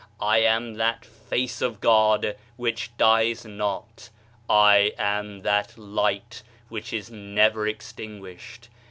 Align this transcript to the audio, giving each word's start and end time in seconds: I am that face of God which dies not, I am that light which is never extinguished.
I 0.19 0.39
am 0.39 0.73
that 0.77 1.05
face 1.05 1.61
of 1.61 1.79
God 1.79 2.35
which 2.55 2.89
dies 2.97 3.45
not, 3.45 4.09
I 4.49 4.93
am 4.97 5.41
that 5.41 5.77
light 5.77 6.41
which 6.69 6.91
is 6.91 7.11
never 7.11 7.67
extinguished. 7.67 8.69